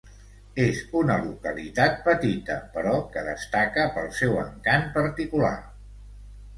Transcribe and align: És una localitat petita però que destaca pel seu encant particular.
És 0.61 0.79
una 1.01 1.17
localitat 1.25 2.01
petita 2.09 2.57
però 2.79 2.95
que 3.13 3.25
destaca 3.31 3.87
pel 4.01 4.11
seu 4.23 4.37
encant 4.49 4.93
particular. 5.01 5.57